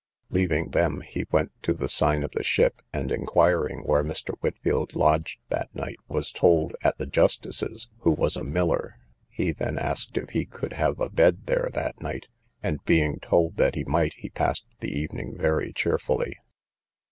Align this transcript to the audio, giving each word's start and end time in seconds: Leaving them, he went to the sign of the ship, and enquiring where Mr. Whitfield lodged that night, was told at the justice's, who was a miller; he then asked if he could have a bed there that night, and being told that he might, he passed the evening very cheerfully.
Leaving 0.31 0.71
them, 0.71 1.01
he 1.01 1.27
went 1.31 1.51
to 1.61 1.75
the 1.75 1.87
sign 1.87 2.23
of 2.23 2.31
the 2.31 2.41
ship, 2.41 2.81
and 2.91 3.11
enquiring 3.11 3.83
where 3.85 4.03
Mr. 4.03 4.33
Whitfield 4.39 4.95
lodged 4.95 5.39
that 5.49 5.69
night, 5.75 5.97
was 6.07 6.31
told 6.31 6.75
at 6.83 6.97
the 6.97 7.05
justice's, 7.05 7.87
who 7.99 8.09
was 8.09 8.35
a 8.35 8.43
miller; 8.43 8.95
he 9.29 9.51
then 9.51 9.77
asked 9.77 10.17
if 10.17 10.31
he 10.31 10.43
could 10.45 10.73
have 10.73 10.99
a 10.99 11.07
bed 11.07 11.45
there 11.45 11.69
that 11.73 12.01
night, 12.01 12.25
and 12.63 12.83
being 12.83 13.19
told 13.19 13.57
that 13.57 13.75
he 13.75 13.83
might, 13.83 14.15
he 14.15 14.31
passed 14.31 14.65
the 14.79 14.89
evening 14.91 15.37
very 15.37 15.71
cheerfully. 15.71 16.35